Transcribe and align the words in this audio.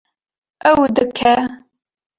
Ew 0.69 0.79
dike 0.95 1.31